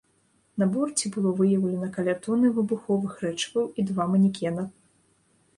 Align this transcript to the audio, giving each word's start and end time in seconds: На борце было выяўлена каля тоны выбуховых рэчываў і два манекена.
На 0.61 0.67
борце 0.77 1.11
было 1.15 1.33
выяўлена 1.41 1.89
каля 1.97 2.15
тоны 2.25 2.47
выбуховых 2.57 3.21
рэчываў 3.27 3.69
і 3.69 3.81
два 3.91 4.09
манекена. 4.15 4.69